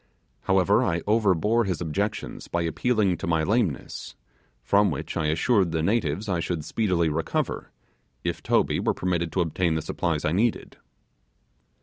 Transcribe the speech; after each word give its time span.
However, 0.45 0.83
I 0.83 1.01
overbore 1.05 1.65
his 1.67 1.79
objections 1.79 2.47
by 2.47 2.63
appealing 2.63 3.17
to 3.17 3.27
my 3.27 3.43
lameness; 3.43 4.15
from 4.63 4.89
which 4.89 5.15
I 5.15 5.27
assured 5.27 5.71
the 5.71 5.83
natives 5.83 6.27
I 6.27 6.39
should 6.39 6.65
speedily 6.65 7.07
recover 7.07 7.69
if 8.23 8.41
Toby 8.41 8.79
were 8.79 8.95
permitted 8.95 9.31
to 9.33 9.41
obtain 9.41 9.75
the 9.75 9.81
supplies 9.83 10.25
I 10.25 10.31
needed. 10.31 10.77